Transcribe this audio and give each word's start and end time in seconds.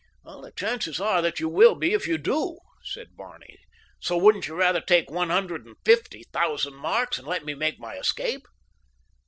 "The 0.23 0.51
chances 0.55 0.99
are 0.99 1.21
that 1.21 1.39
you 1.39 1.47
will 1.47 1.75
be 1.75 1.93
if 1.93 2.07
you 2.07 2.17
do," 2.17 2.57
said 2.81 3.15
Barney, 3.15 3.59
"so 3.99 4.17
wouldn't 4.17 4.47
you 4.47 4.55
rather 4.55 4.81
take 4.81 5.11
one 5.11 5.29
hundred 5.29 5.63
and 5.67 5.75
fifty 5.85 6.23
thousand 6.33 6.73
marks 6.73 7.19
and 7.19 7.27
let 7.27 7.45
me 7.45 7.53
make 7.53 7.79
my 7.79 7.93
escape?" 7.97 8.47